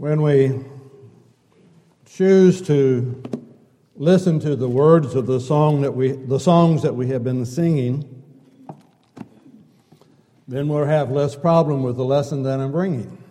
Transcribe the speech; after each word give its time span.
When 0.00 0.22
we 0.22 0.58
choose 2.06 2.62
to 2.62 3.22
listen 3.96 4.40
to 4.40 4.56
the 4.56 4.66
words 4.66 5.14
of 5.14 5.26
the 5.26 5.38
song 5.38 5.82
that 5.82 5.92
we 5.92 6.12
the 6.12 6.40
songs 6.40 6.80
that 6.84 6.94
we 6.94 7.08
have 7.08 7.22
been 7.22 7.44
singing, 7.44 8.24
then 10.48 10.68
we'll 10.68 10.86
have 10.86 11.10
less 11.10 11.36
problem 11.36 11.82
with 11.82 11.98
the 11.98 12.04
lesson 12.06 12.42
that 12.44 12.60
I'm 12.60 12.72
bringing. 12.72 13.22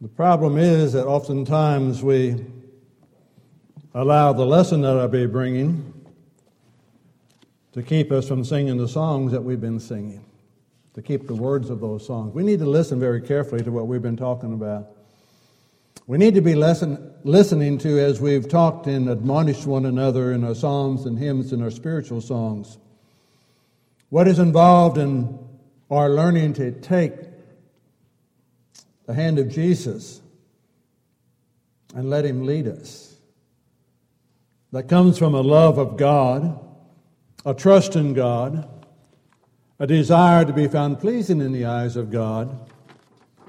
The 0.00 0.08
problem 0.10 0.58
is 0.58 0.92
that 0.92 1.08
oftentimes 1.08 2.04
we 2.04 2.36
allow 3.94 4.32
the 4.32 4.46
lesson 4.46 4.82
that 4.82 4.96
I'll 4.96 5.08
be 5.08 5.26
bringing 5.26 5.92
to 7.72 7.82
keep 7.82 8.12
us 8.12 8.28
from 8.28 8.44
singing 8.44 8.76
the 8.76 8.86
songs 8.86 9.32
that 9.32 9.42
we've 9.42 9.60
been 9.60 9.80
singing, 9.80 10.24
to 10.94 11.02
keep 11.02 11.26
the 11.26 11.34
words 11.34 11.70
of 11.70 11.80
those 11.80 12.06
songs. 12.06 12.34
We 12.34 12.42
need 12.42 12.60
to 12.60 12.66
listen 12.66 13.00
very 13.00 13.20
carefully 13.20 13.62
to 13.64 13.70
what 13.70 13.86
we've 13.86 14.02
been 14.02 14.16
talking 14.16 14.52
about. 14.52 14.88
We 16.06 16.18
need 16.18 16.34
to 16.34 16.40
be 16.40 16.54
listen, 16.54 17.12
listening 17.24 17.78
to 17.78 17.98
as 17.98 18.20
we've 18.20 18.48
talked 18.48 18.86
and 18.86 19.08
admonished 19.08 19.66
one 19.66 19.86
another 19.86 20.32
in 20.32 20.44
our 20.44 20.54
psalms 20.54 21.06
and 21.06 21.18
hymns 21.18 21.52
and 21.52 21.62
our 21.62 21.70
spiritual 21.70 22.20
songs. 22.20 22.78
What 24.10 24.28
is 24.28 24.38
involved 24.38 24.98
in 24.98 25.38
our 25.90 26.10
learning 26.10 26.54
to 26.54 26.72
take 26.72 27.12
the 29.06 29.14
hand 29.14 29.38
of 29.38 29.48
Jesus 29.48 30.20
and 31.94 32.10
let 32.10 32.24
Him 32.24 32.46
lead 32.46 32.68
us. 32.68 33.16
That 34.72 34.88
comes 34.88 35.18
from 35.18 35.34
a 35.34 35.40
love 35.40 35.78
of 35.78 35.96
God 35.96 36.60
a 37.44 37.54
trust 37.54 37.94
in 37.96 38.14
God, 38.14 38.73
a 39.78 39.86
desire 39.86 40.44
to 40.44 40.52
be 40.52 40.68
found 40.68 41.00
pleasing 41.00 41.40
in 41.40 41.52
the 41.52 41.64
eyes 41.64 41.96
of 41.96 42.10
God, 42.10 42.70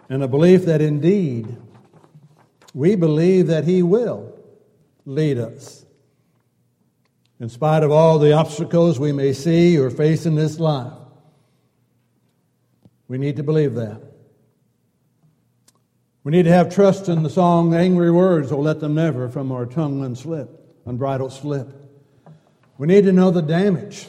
and 0.09 0.23
a 0.23 0.28
belief 0.28 0.66
that 0.66 0.81
indeed 0.81 1.56
we 2.73 2.95
believe 2.95 3.48
that 3.48 3.66
He 3.66 3.84
will 3.84 4.38
lead 5.06 5.38
us. 5.38 5.86
In 7.40 7.50
spite 7.50 7.84
of 7.84 7.92
all 7.92 8.18
the 8.18 8.34
obstacles 8.34 9.00
we 9.00 9.12
may 9.12 9.34
see 9.34 9.78
or 9.78 9.90
face 9.90 10.26
in 10.26 10.36
this 10.36 10.59
life, 10.59 10.94
we 13.08 13.18
need 13.18 13.36
to 13.36 13.44
believe 13.44 13.76
that. 13.76 14.02
We 16.23 16.31
need 16.31 16.44
to 16.44 16.52
have 16.52 16.73
trust 16.73 17.08
in 17.08 17.22
the 17.22 17.30
song, 17.30 17.76
Angry 17.76 18.12
Words, 18.12 18.52
oh, 18.52 18.59
let 18.59 18.80
them 18.80 18.96
never 18.96 19.30
from 19.30 19.52
our 19.52 19.68
tongue 19.68 20.02
unslip, 20.02 20.50
unbridled 20.86 21.34
slip. 21.34 21.68
We 22.80 22.88
need 22.88 23.03
to 23.03 23.12
know 23.12 23.30
the 23.30 23.44
damage. 23.44 24.08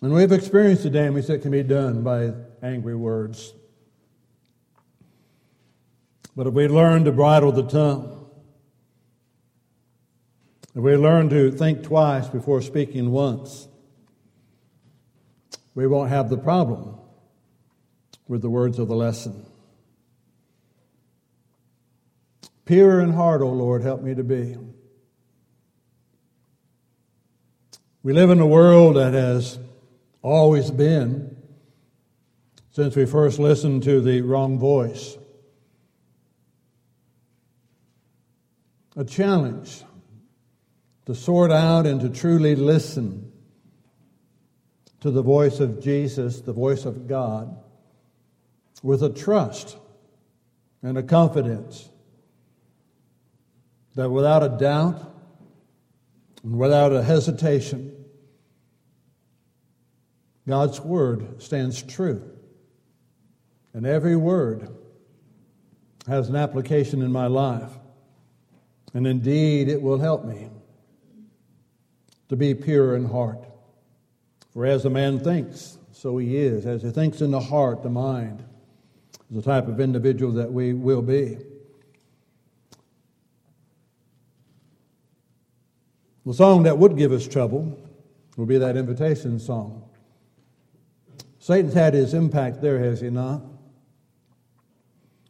And 0.00 0.12
we've 0.12 0.30
experienced 0.30 0.84
the 0.84 0.90
damage 0.90 1.26
that 1.26 1.42
can 1.42 1.50
be 1.50 1.62
done 1.62 2.02
by 2.02 2.32
angry 2.62 2.94
words. 2.94 3.52
But 6.36 6.46
if 6.46 6.54
we 6.54 6.68
learn 6.68 7.04
to 7.04 7.12
bridle 7.12 7.50
the 7.50 7.64
tongue, 7.64 8.30
if 10.74 10.82
we 10.82 10.96
learn 10.96 11.28
to 11.30 11.50
think 11.50 11.82
twice 11.82 12.28
before 12.28 12.62
speaking 12.62 13.10
once, 13.10 13.66
we 15.74 15.88
won't 15.88 16.10
have 16.10 16.30
the 16.30 16.38
problem 16.38 16.96
with 18.28 18.42
the 18.42 18.50
words 18.50 18.78
of 18.78 18.86
the 18.86 18.94
lesson. 18.94 19.44
Pure 22.66 23.00
in 23.00 23.14
heart, 23.14 23.40
O 23.42 23.48
Lord, 23.48 23.82
help 23.82 24.02
me 24.02 24.14
to 24.14 24.22
be. 24.22 24.56
We 28.04 28.12
live 28.12 28.30
in 28.30 28.38
a 28.38 28.46
world 28.46 28.94
that 28.96 29.14
has 29.14 29.58
always 30.22 30.70
been, 30.70 31.36
since 32.70 32.96
we 32.96 33.06
first 33.06 33.38
listened 33.38 33.82
to 33.84 34.00
the 34.00 34.20
wrong 34.22 34.58
voice, 34.58 35.16
a 38.96 39.04
challenge 39.04 39.84
to 41.06 41.14
sort 41.14 41.50
out 41.50 41.86
and 41.86 42.00
to 42.00 42.08
truly 42.08 42.54
listen 42.54 43.32
to 45.00 45.10
the 45.10 45.22
voice 45.22 45.60
of 45.60 45.80
Jesus, 45.80 46.40
the 46.40 46.52
voice 46.52 46.84
of 46.84 47.06
God, 47.06 47.56
with 48.82 49.02
a 49.02 49.10
trust 49.10 49.76
and 50.82 50.98
a 50.98 51.02
confidence 51.02 51.88
that 53.94 54.10
without 54.10 54.42
a 54.42 54.48
doubt 54.48 55.14
and 56.42 56.58
without 56.58 56.92
a 56.92 57.02
hesitation, 57.02 57.97
God's 60.48 60.80
word 60.80 61.42
stands 61.42 61.82
true. 61.82 62.22
And 63.74 63.84
every 63.84 64.16
word 64.16 64.74
has 66.06 66.30
an 66.30 66.36
application 66.36 67.02
in 67.02 67.12
my 67.12 67.26
life. 67.26 67.70
And 68.94 69.06
indeed, 69.06 69.68
it 69.68 69.82
will 69.82 69.98
help 69.98 70.24
me 70.24 70.48
to 72.30 72.36
be 72.36 72.54
pure 72.54 72.96
in 72.96 73.04
heart. 73.04 73.46
For 74.54 74.64
as 74.64 74.86
a 74.86 74.90
man 74.90 75.20
thinks, 75.20 75.76
so 75.92 76.16
he 76.16 76.38
is. 76.38 76.64
As 76.64 76.80
he 76.80 76.90
thinks 76.90 77.20
in 77.20 77.30
the 77.30 77.40
heart, 77.40 77.82
the 77.82 77.90
mind 77.90 78.42
is 79.30 79.36
the 79.36 79.42
type 79.42 79.68
of 79.68 79.80
individual 79.80 80.32
that 80.32 80.50
we 80.50 80.72
will 80.72 81.02
be. 81.02 81.36
The 86.24 86.32
song 86.32 86.62
that 86.62 86.78
would 86.78 86.96
give 86.96 87.12
us 87.12 87.28
trouble 87.28 87.78
would 88.38 88.48
be 88.48 88.56
that 88.56 88.78
invitation 88.78 89.38
song. 89.38 89.87
Satan's 91.48 91.72
had 91.72 91.94
his 91.94 92.12
impact 92.12 92.60
there, 92.60 92.78
has 92.78 93.00
he 93.00 93.08
not? 93.08 93.40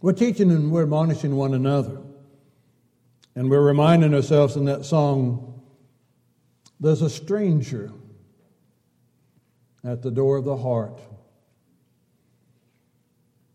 We're 0.03 0.15
teaching 0.15 0.51
and 0.51 0.73
we're 0.73 0.83
admonishing 0.83 1.37
one 1.37 1.55
another. 1.55 2.01
And 3.37 3.49
we're 3.49 3.62
reminding 3.62 4.12
ourselves 4.12 4.56
in 4.56 4.65
that 4.65 4.84
song 4.84 5.62
there's 6.81 7.03
a 7.03 7.09
stranger 7.09 7.93
at 9.84 10.03
the 10.03 10.11
door 10.11 10.37
of 10.39 10.45
the 10.45 10.56
heart. 10.56 11.01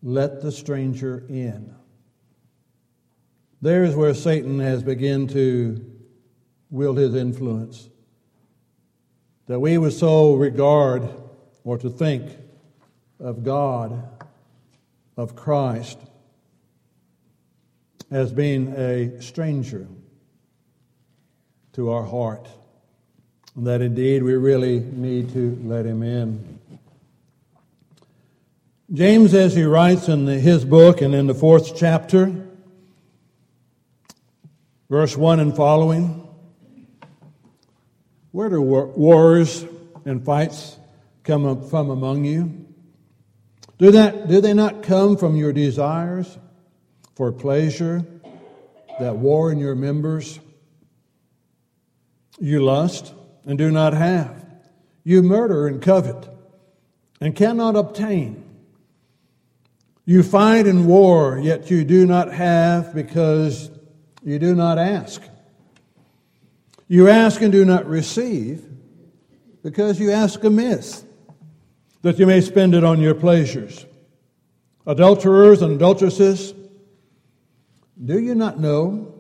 Let 0.02 0.42
the 0.42 0.54
stranger 0.54 1.26
in. 1.28 1.76
There 3.62 3.84
is 3.84 3.94
where 3.94 4.14
Satan 4.14 4.60
has 4.60 4.84
begun 4.84 5.28
to 5.28 5.86
wield 6.70 6.96
his 6.96 7.14
influence. 7.14 7.90
That 9.48 9.60
we 9.60 9.78
would 9.78 9.92
so 9.92 10.36
regard 10.36 11.10
or 11.66 11.78
to 11.78 11.90
think 11.90 12.40
of 13.20 13.44
God, 13.44 14.04
of 15.18 15.36
Christ, 15.36 16.00
as 18.12 18.32
being 18.32 18.74
a 18.74 19.22
stranger 19.22 19.88
to 21.74 21.90
our 21.90 22.04
heart. 22.04 22.48
And 23.56 23.68
that 23.68 23.82
indeed 23.82 24.24
we 24.24 24.34
really 24.34 24.80
need 24.80 25.34
to 25.34 25.60
let 25.64 25.86
him 25.86 26.04
in. 26.04 26.60
James, 28.92 29.34
as 29.34 29.56
he 29.56 29.64
writes 29.64 30.08
in 30.08 30.28
his 30.28 30.66
book 30.66 31.02
and 31.02 31.16
in 31.16 31.26
the 31.26 31.34
fourth 31.34 31.76
chapter, 31.76 32.32
verse 34.90 35.18
1 35.18 35.40
and 35.40 35.56
following, 35.56 36.20
where 38.32 38.50
do 38.50 38.62
wars 38.62 39.66
and 40.06 40.24
fights 40.24 40.78
come 41.24 41.68
from 41.70 41.90
among 41.90 42.26
you? 42.26 42.63
Do, 43.78 43.92
that, 43.92 44.28
do 44.28 44.40
they 44.40 44.54
not 44.54 44.84
come 44.84 45.18
from 45.18 45.36
your 45.36 45.52
desires 45.52 46.38
for 47.16 47.32
pleasure 47.32 48.06
that 49.00 49.18
war 49.18 49.52
in 49.52 49.58
your 49.58 49.76
members? 49.76 50.40
You 52.40 52.64
lust 52.64 53.14
and 53.46 53.58
do 53.58 53.72
not 53.72 53.94
have. 53.94 54.46
You 55.04 55.22
murder 55.22 55.68
and 55.68 55.82
covet 55.82 56.30
and 57.20 57.36
cannot 57.36 57.76
obtain. 57.76 58.44
You 60.06 60.22
fight 60.22 60.68
in 60.68 60.86
war, 60.86 61.40
yet 61.40 61.72
you 61.72 61.84
do 61.84 62.06
not 62.06 62.32
have 62.34 62.94
because 62.94 63.72
you 64.24 64.38
do 64.38 64.54
not 64.54 64.78
ask. 64.78 65.22
You 66.88 67.08
ask 67.08 67.42
and 67.42 67.52
do 67.52 67.66
not 67.66 67.88
receive 67.88 68.66
because 69.64 70.00
you 70.00 70.12
ask 70.12 70.44
amiss 70.44 71.06
that 72.04 72.20
you 72.20 72.28
may 72.28 72.42
spend 72.42 72.76
it 72.76 72.84
on 72.84 73.02
your 73.02 73.16
pleasures. 73.16 73.86
Adulterers 74.86 75.62
and 75.62 75.74
adulteresses, 75.74 76.54
do 78.04 78.20
you 78.20 78.36
not 78.36 78.60
know 78.60 79.16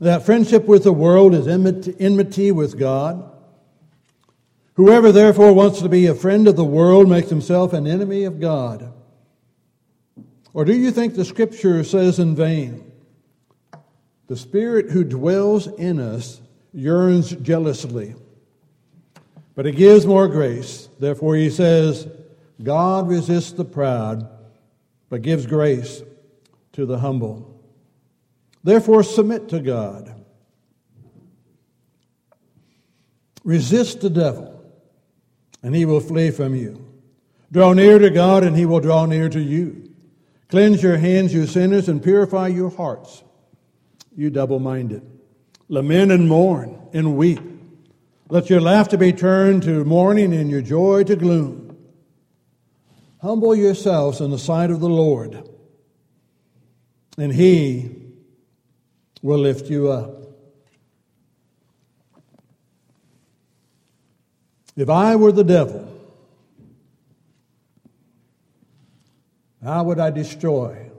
that 0.00 0.24
friendship 0.24 0.66
with 0.66 0.84
the 0.84 0.92
world 0.92 1.34
is 1.34 1.48
enmity 1.48 2.52
with 2.52 2.78
God? 2.78 3.30
Whoever 4.74 5.10
therefore 5.10 5.52
wants 5.52 5.82
to 5.82 5.88
be 5.88 6.06
a 6.06 6.14
friend 6.14 6.46
of 6.46 6.54
the 6.54 6.64
world 6.64 7.08
makes 7.08 7.28
himself 7.28 7.72
an 7.72 7.88
enemy 7.88 8.22
of 8.22 8.38
God. 8.38 8.92
Or 10.54 10.64
do 10.64 10.72
you 10.72 10.92
think 10.92 11.14
the 11.14 11.24
scripture 11.24 11.82
says 11.82 12.20
in 12.20 12.36
vain, 12.36 12.92
the 14.28 14.36
Spirit 14.36 14.90
who 14.90 15.02
dwells 15.02 15.66
in 15.66 15.98
us 15.98 16.40
yearns 16.72 17.30
jealously? 17.30 18.14
But 19.58 19.66
he 19.66 19.72
gives 19.72 20.06
more 20.06 20.28
grace. 20.28 20.88
Therefore, 21.00 21.34
he 21.34 21.50
says, 21.50 22.06
God 22.62 23.08
resists 23.08 23.50
the 23.50 23.64
proud, 23.64 24.30
but 25.08 25.22
gives 25.22 25.46
grace 25.46 26.00
to 26.74 26.86
the 26.86 27.00
humble. 27.00 27.60
Therefore, 28.62 29.02
submit 29.02 29.48
to 29.48 29.58
God. 29.58 30.14
Resist 33.42 34.00
the 34.00 34.10
devil, 34.10 34.62
and 35.60 35.74
he 35.74 35.84
will 35.84 35.98
flee 35.98 36.30
from 36.30 36.54
you. 36.54 36.86
Draw 37.50 37.72
near 37.72 37.98
to 37.98 38.10
God, 38.10 38.44
and 38.44 38.56
he 38.56 38.64
will 38.64 38.78
draw 38.78 39.06
near 39.06 39.28
to 39.28 39.40
you. 39.40 39.92
Cleanse 40.50 40.84
your 40.84 40.98
hands, 40.98 41.34
you 41.34 41.48
sinners, 41.48 41.88
and 41.88 42.00
purify 42.00 42.46
your 42.46 42.70
hearts, 42.70 43.24
you 44.16 44.30
double 44.30 44.60
minded. 44.60 45.02
Lament 45.68 46.12
and 46.12 46.28
mourn 46.28 46.80
and 46.92 47.16
weep. 47.16 47.57
Let 48.30 48.50
your 48.50 48.60
laughter 48.60 48.98
be 48.98 49.14
turned 49.14 49.62
to 49.62 49.84
mourning 49.84 50.34
and 50.34 50.50
your 50.50 50.60
joy 50.60 51.04
to 51.04 51.16
gloom. 51.16 51.76
Humble 53.22 53.54
yourselves 53.54 54.20
in 54.20 54.30
the 54.30 54.38
sight 54.38 54.70
of 54.70 54.80
the 54.80 54.88
Lord, 54.88 55.48
and 57.16 57.32
he 57.32 57.90
will 59.22 59.38
lift 59.38 59.70
you 59.70 59.90
up. 59.90 60.14
If 64.76 64.90
I 64.90 65.16
were 65.16 65.32
the 65.32 65.42
devil, 65.42 65.90
how 69.64 69.84
would 69.84 69.98
I 69.98 70.10
destroy 70.10 70.90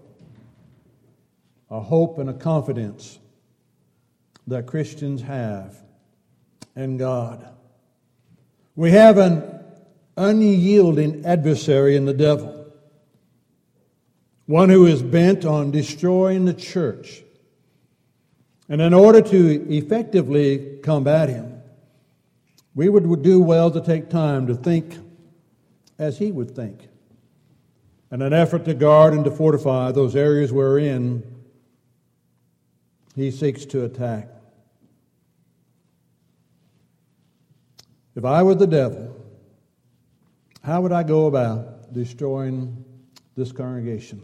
a 1.70 1.80
hope 1.80 2.18
and 2.18 2.30
a 2.30 2.34
confidence 2.34 3.20
that 4.48 4.66
Christians 4.66 5.22
have 5.22 5.78
in 6.80 6.98
God? 6.98 7.48
We 8.76 8.92
have 8.92 9.18
an 9.18 9.44
unyielding 10.16 11.26
adversary 11.26 11.96
in 11.96 12.06
the 12.06 12.14
devil, 12.14 12.68
one 14.46 14.70
who 14.70 14.86
is 14.86 15.04
bent 15.04 15.46
on 15.46 15.72
destroying 15.72 16.46
the 16.46 16.54
church. 16.54 17.22
And 18.68 18.82
in 18.82 18.94
order 18.94 19.22
to 19.22 19.74
effectively 19.74 20.80
combat 20.84 21.30
him, 21.30 21.62
we 22.76 22.88
would 22.88 23.24
do 23.24 23.42
well 23.42 23.72
to 23.72 23.82
take 23.82 24.10
time 24.10 24.48
to 24.48 24.56
think 24.56 24.98
as 25.98 26.18
he 26.18 26.32
would 26.32 26.56
think, 26.56 26.88
in 28.12 28.22
an 28.22 28.32
effort 28.32 28.64
to 28.66 28.74
guard 28.74 29.14
and 29.14 29.26
to 29.26 29.32
fortify 29.32 29.92
those 29.92 30.16
areas 30.16 30.54
wherein 30.54 31.24
he 33.16 33.32
seeks 33.32 33.66
to 33.66 33.84
attack. 33.84 34.30
If 38.20 38.26
I 38.26 38.44
were 38.44 38.54
the 38.54 38.68
devil, 38.68 39.16
how 40.62 40.82
would 40.82 40.92
I 40.92 41.04
go 41.04 41.28
about 41.28 41.94
destroying 41.94 42.84
this 43.38 43.54
congregation? 43.54 44.22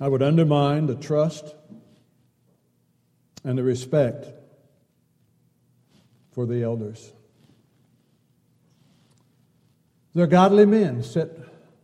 I 0.00 0.06
would 0.06 0.22
undermine 0.22 0.86
the 0.86 0.94
trust 0.94 1.56
and 3.42 3.58
the 3.58 3.64
respect 3.64 4.28
for 6.30 6.46
the 6.46 6.62
elders. 6.62 7.12
They're 10.14 10.28
godly 10.28 10.66
men 10.66 11.02
set 11.02 11.30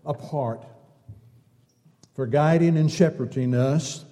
apart 0.06 0.64
for 2.14 2.28
guiding 2.28 2.76
and 2.76 2.88
shepherding 2.88 3.52
us, 3.52 4.04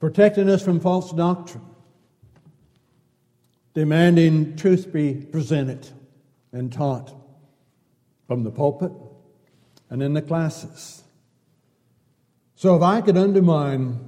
protecting 0.00 0.48
us 0.48 0.60
from 0.60 0.80
false 0.80 1.12
doctrine, 1.12 1.62
demanding 3.74 4.56
truth 4.56 4.92
be 4.92 5.14
presented 5.14 5.88
and 6.52 6.72
taught 6.72 7.12
from 8.26 8.44
the 8.44 8.50
pulpit 8.50 8.92
and 9.90 10.02
in 10.02 10.14
the 10.14 10.22
classes. 10.22 11.02
So 12.54 12.76
if 12.76 12.82
I 12.82 13.00
could 13.00 13.16
undermine 13.16 13.98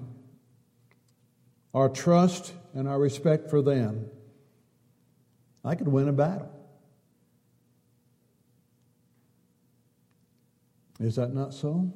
our 1.74 1.88
trust 1.88 2.54
and 2.74 2.88
our 2.88 2.98
respect 2.98 3.50
for 3.50 3.60
them, 3.60 4.06
I 5.64 5.74
could 5.74 5.88
win 5.88 6.08
a 6.08 6.12
battle. 6.12 6.52
Is 11.00 11.16
that 11.16 11.34
not 11.34 11.52
so? 11.52 11.92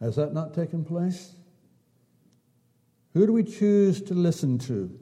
Has 0.00 0.16
that 0.16 0.34
not 0.34 0.52
taken 0.52 0.84
place? 0.84 1.32
Who 3.14 3.24
do 3.26 3.32
we 3.32 3.44
choose 3.44 4.02
to 4.02 4.14
listen 4.14 4.58
to? 4.60 4.98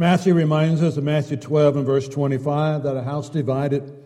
Matthew 0.00 0.32
reminds 0.32 0.82
us 0.82 0.96
in 0.96 1.04
Matthew 1.04 1.36
12 1.36 1.76
and 1.76 1.84
verse 1.84 2.08
25 2.08 2.84
that 2.84 2.96
a 2.96 3.02
house 3.02 3.28
divided 3.28 4.02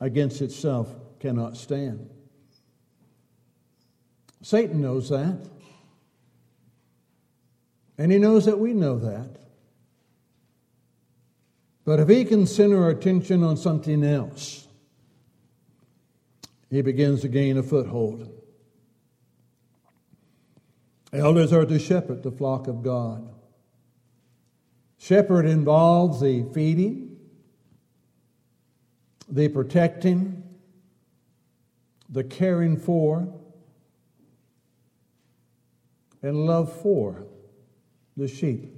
against 0.00 0.40
itself 0.40 0.88
cannot 1.20 1.58
stand. 1.58 2.08
Satan 4.40 4.80
knows 4.80 5.10
that. 5.10 5.46
And 7.98 8.10
he 8.10 8.16
knows 8.16 8.46
that 8.46 8.58
we 8.58 8.72
know 8.72 8.98
that. 8.98 9.36
But 11.84 12.00
if 12.00 12.08
he 12.08 12.24
can 12.24 12.46
center 12.46 12.82
our 12.82 12.88
attention 12.88 13.44
on 13.44 13.58
something 13.58 14.02
else, 14.02 14.66
he 16.70 16.80
begins 16.80 17.20
to 17.20 17.28
gain 17.28 17.58
a 17.58 17.62
foothold. 17.62 18.26
Elders 21.12 21.52
are 21.52 21.66
to 21.66 21.78
shepherd 21.78 22.22
the 22.22 22.32
flock 22.32 22.68
of 22.68 22.82
God. 22.82 23.34
Shepherd 25.08 25.46
involves 25.46 26.20
the 26.20 26.42
feeding, 26.52 27.16
the 29.26 29.48
protecting, 29.48 30.42
the 32.10 32.22
caring 32.22 32.76
for, 32.76 33.26
and 36.20 36.44
love 36.44 36.70
for 36.82 37.24
the 38.18 38.28
sheep. 38.28 38.76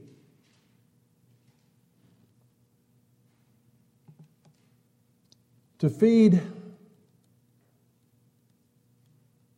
To 5.81 5.91
feed 5.91 6.41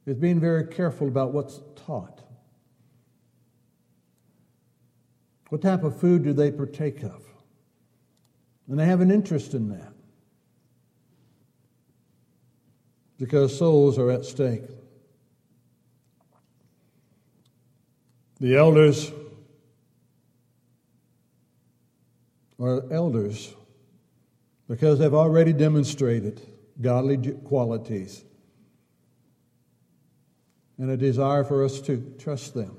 is 0.07 0.17
being 0.17 0.41
very 0.41 0.69
careful 0.69 1.07
about 1.07 1.35
what's 1.35 1.61
taught. 1.77 2.23
What 5.53 5.61
type 5.61 5.83
of 5.83 6.01
food 6.01 6.25
do 6.25 6.33
they 6.33 6.51
partake 6.51 7.03
of? 7.03 7.23
And 8.69 8.79
they 8.79 8.87
have 8.87 9.03
an 9.03 9.11
interest 9.11 9.53
in 9.53 9.69
that 9.69 9.93
because 13.19 13.59
souls 13.59 13.99
are 13.99 14.11
at 14.11 14.25
stake. 14.25 14.63
The 18.41 18.57
elders 18.57 19.13
are 22.59 22.91
elders 22.91 23.55
because 24.69 25.01
they've 25.01 25.13
already 25.13 25.53
demonstrated 25.53 26.41
godly 26.81 27.19
qualities 27.45 28.25
and 30.79 30.91
a 30.91 30.97
desire 30.97 31.45
for 31.45 31.63
us 31.63 31.83
to 31.83 32.15
trust 32.19 32.55
them. 32.55 32.79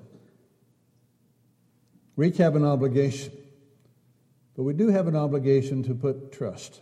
We 2.15 2.27
each 2.27 2.38
have 2.38 2.55
an 2.55 2.65
obligation, 2.65 3.34
but 4.55 4.63
we 4.63 4.74
do 4.74 4.89
have 4.89 5.08
an 5.08 5.15
obligation 5.15 5.84
to 5.84 5.96
put 5.96 6.32
trust. 6.32 6.82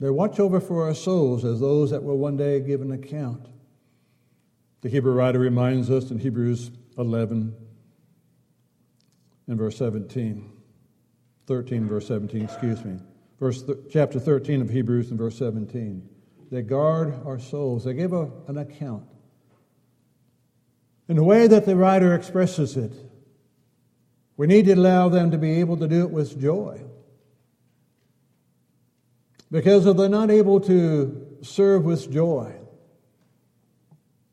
They 0.00 0.10
watch 0.10 0.40
over 0.40 0.60
for 0.60 0.84
our 0.84 0.94
souls 0.94 1.44
as 1.44 1.60
those 1.60 1.90
that 1.90 2.02
will 2.02 2.18
one 2.18 2.36
day 2.36 2.60
give 2.60 2.82
an 2.82 2.92
account. 2.92 3.46
The 4.82 4.88
Hebrew 4.88 5.12
writer 5.12 5.38
reminds 5.38 5.90
us 5.90 6.10
in 6.10 6.18
Hebrews 6.18 6.70
11 6.98 7.54
and 9.48 9.58
verse 9.58 9.76
17, 9.76 10.50
13 11.46 11.88
verse 11.88 12.06
17, 12.08 12.42
excuse 12.42 12.84
me 12.84 12.98
verse 13.38 13.62
th- 13.62 13.78
chapter 13.90 14.18
13 14.18 14.60
of 14.60 14.70
Hebrews 14.70 15.10
and 15.10 15.18
verse 15.18 15.36
17. 15.38 16.08
They 16.50 16.62
guard 16.62 17.14
our 17.24 17.38
souls. 17.38 17.84
They 17.84 17.94
give 17.94 18.12
a, 18.12 18.30
an 18.48 18.58
account. 18.58 19.04
In 21.08 21.16
the 21.16 21.24
way 21.24 21.46
that 21.46 21.66
the 21.66 21.76
writer 21.76 22.14
expresses 22.14 22.76
it, 22.76 22.92
we 24.36 24.46
need 24.46 24.66
to 24.66 24.74
allow 24.74 25.08
them 25.08 25.30
to 25.30 25.38
be 25.38 25.60
able 25.60 25.76
to 25.78 25.88
do 25.88 26.02
it 26.02 26.10
with 26.10 26.40
joy. 26.40 26.82
Because 29.50 29.86
if 29.86 29.96
they're 29.96 30.08
not 30.08 30.30
able 30.30 30.60
to 30.60 31.38
serve 31.42 31.84
with 31.84 32.10
joy, 32.10 32.54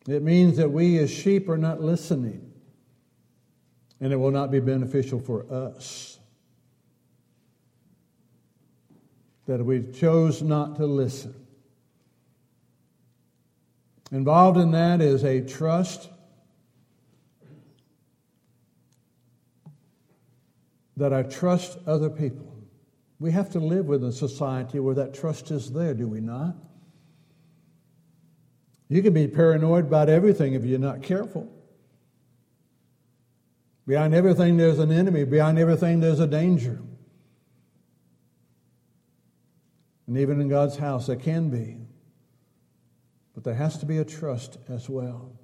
it 0.07 0.22
means 0.24 0.57
that 0.57 0.69
we 0.72 0.98
as 1.00 1.10
sheep 1.10 1.48
are 1.48 1.57
not 1.57 1.81
listening, 1.81 2.51
and 4.01 4.12
it 4.12 4.17
will 4.17 4.31
not 4.31 4.51
be 4.51 4.60
beneficial 4.60 5.19
for 5.19 5.45
us. 5.51 6.13
that 9.45 9.63
we 9.63 9.83
chose 9.91 10.41
not 10.41 10.77
to 10.77 10.86
listen. 10.86 11.36
Involved 14.12 14.57
in 14.57 14.72
that 14.72 15.01
is 15.01 15.24
a 15.24 15.41
trust 15.41 16.10
that 20.97 21.13
I 21.13 21.23
trust 21.23 21.77
other 21.88 22.09
people. 22.09 22.53
We 23.19 23.31
have 23.31 23.50
to 23.51 23.59
live 23.59 23.85
within 23.85 24.09
a 24.09 24.12
society 24.12 24.79
where 24.79 24.95
that 24.95 25.13
trust 25.13 25.50
is 25.51 25.71
there, 25.71 25.93
do 25.93 26.07
we 26.07 26.19
not? 26.19 26.55
You 28.89 29.01
can 29.01 29.13
be 29.13 29.27
paranoid 29.27 29.85
about 29.85 30.09
everything 30.09 30.53
if 30.53 30.65
you're 30.65 30.79
not 30.79 31.01
careful. 31.01 31.51
Behind 33.88 34.13
everything, 34.13 34.57
there's 34.57 34.79
an 34.79 34.91
enemy. 34.91 35.23
Behind 35.23 35.57
everything, 35.57 36.00
there's 36.00 36.19
a 36.19 36.27
danger. 36.27 36.79
And 40.07 40.17
even 40.17 40.39
in 40.39 40.47
God's 40.47 40.77
house, 40.77 41.07
there 41.07 41.15
can 41.15 41.50
be. 41.50 41.77
But 43.33 43.43
there 43.43 43.55
has 43.55 43.77
to 43.79 43.85
be 43.85 43.97
a 43.97 44.05
trust 44.05 44.57
as 44.69 44.89
well. 44.89 45.39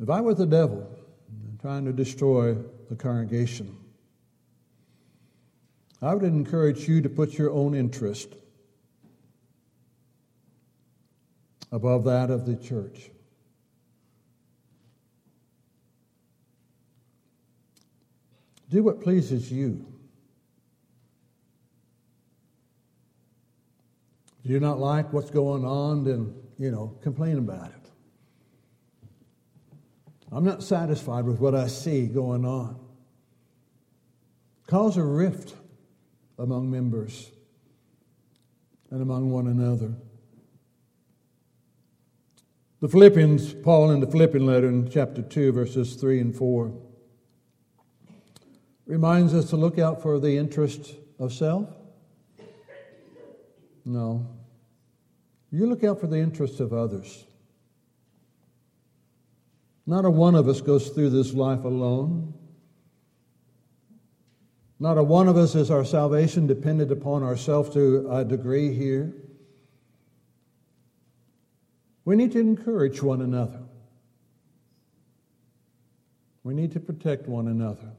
If 0.00 0.10
I 0.10 0.20
were 0.20 0.34
the 0.34 0.46
devil 0.46 0.88
trying 1.60 1.84
to 1.84 1.92
destroy 1.92 2.54
the 2.88 2.94
congregation, 2.94 3.76
I 6.00 6.14
would 6.14 6.22
encourage 6.22 6.88
you 6.88 7.00
to 7.02 7.08
put 7.08 7.36
your 7.36 7.50
own 7.50 7.74
interest 7.74 8.34
above 11.72 12.04
that 12.04 12.30
of 12.30 12.46
the 12.46 12.54
church. 12.56 13.10
Do 18.70 18.82
what 18.82 19.00
pleases 19.00 19.50
you. 19.50 19.84
If 24.44 24.50
you 24.50 24.58
do 24.58 24.64
not 24.64 24.78
like 24.78 25.12
what's 25.12 25.30
going 25.30 25.64
on, 25.64 26.04
then, 26.04 26.34
you 26.58 26.70
know, 26.70 26.96
complain 27.02 27.38
about 27.38 27.70
it. 27.70 27.87
I'm 30.30 30.44
not 30.44 30.62
satisfied 30.62 31.24
with 31.24 31.40
what 31.40 31.54
I 31.54 31.68
see 31.68 32.06
going 32.06 32.44
on. 32.44 32.78
Cause 34.66 34.96
a 34.96 35.02
rift 35.02 35.54
among 36.38 36.70
members 36.70 37.30
and 38.90 39.00
among 39.00 39.30
one 39.30 39.46
another. 39.46 39.94
The 42.80 42.88
Philippians, 42.88 43.54
Paul 43.54 43.90
in 43.90 44.00
the 44.00 44.06
Philippian 44.06 44.46
letter 44.46 44.68
in 44.68 44.88
chapter 44.88 45.22
2, 45.22 45.52
verses 45.52 45.96
3 45.96 46.20
and 46.20 46.36
4, 46.36 46.72
reminds 48.86 49.34
us 49.34 49.50
to 49.50 49.56
look 49.56 49.78
out 49.78 50.00
for 50.00 50.20
the 50.20 50.36
interest 50.36 50.94
of 51.18 51.32
self. 51.32 51.68
No. 53.84 54.28
You 55.50 55.66
look 55.66 55.82
out 55.82 55.98
for 55.98 56.06
the 56.06 56.18
interests 56.18 56.60
of 56.60 56.72
others. 56.72 57.24
Not 59.88 60.04
a 60.04 60.10
one 60.10 60.34
of 60.34 60.48
us 60.48 60.60
goes 60.60 60.90
through 60.90 61.08
this 61.08 61.32
life 61.32 61.64
alone. 61.64 62.34
Not 64.78 64.98
a 64.98 65.02
one 65.02 65.28
of 65.28 65.38
us 65.38 65.54
is 65.54 65.70
our 65.70 65.82
salvation 65.82 66.46
dependent 66.46 66.92
upon 66.92 67.22
ourselves 67.22 67.70
to 67.70 68.06
a 68.10 68.22
degree 68.22 68.74
here. 68.74 69.14
We 72.04 72.16
need 72.16 72.32
to 72.32 72.38
encourage 72.38 73.02
one 73.02 73.22
another. 73.22 73.62
We 76.44 76.52
need 76.52 76.72
to 76.72 76.80
protect 76.80 77.26
one 77.26 77.48
another. 77.48 77.90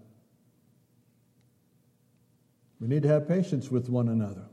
We 2.80 2.88
need 2.88 3.02
to 3.02 3.10
have 3.10 3.28
patience 3.28 3.72
with 3.72 3.90
one 3.90 4.10
another. 4.10 4.46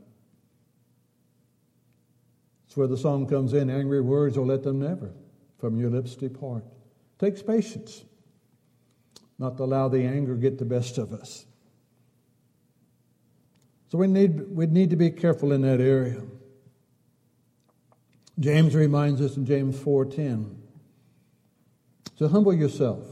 That's 2.65 2.77
where 2.77 2.87
the 2.87 2.97
song 2.97 3.27
comes 3.27 3.53
in 3.53 3.69
angry 3.69 4.01
words, 4.01 4.37
or 4.37 4.45
let 4.47 4.63
them 4.63 4.79
never 4.79 5.11
from 5.59 5.79
your 5.79 5.91
lips 5.91 6.15
depart. 6.15 6.63
Takes 7.19 7.41
patience 7.41 8.03
not 9.39 9.57
to 9.57 9.63
allow 9.63 9.87
the 9.87 10.03
anger 10.03 10.35
get 10.35 10.57
the 10.57 10.65
best 10.65 10.97
of 10.97 11.13
us. 11.13 11.45
So 13.89 13.97
we 13.97 14.07
need, 14.07 14.55
we 14.55 14.65
need 14.65 14.89
to 14.89 14.95
be 14.95 15.11
careful 15.11 15.51
in 15.51 15.61
that 15.61 15.79
area. 15.79 16.21
James 18.39 18.75
reminds 18.75 19.21
us 19.21 19.37
in 19.37 19.45
James 19.45 19.75
4:10 19.77 20.55
to 22.17 22.27
humble 22.27 22.53
yourself 22.53 23.03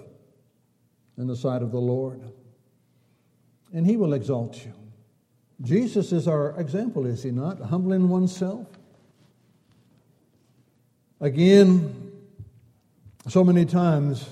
in 1.17 1.27
the 1.27 1.35
sight 1.35 1.61
of 1.61 1.71
the 1.71 1.79
Lord, 1.79 2.21
and 3.73 3.85
he 3.85 3.97
will 3.97 4.13
exalt 4.13 4.65
you. 4.65 4.73
Jesus 5.61 6.11
is 6.11 6.27
our 6.27 6.59
example, 6.59 7.05
is 7.05 7.23
he 7.23 7.31
not? 7.31 7.59
Humbling 7.59 8.09
oneself. 8.09 8.67
Again, 11.21 12.04
so 13.27 13.43
many 13.43 13.65
times 13.65 14.29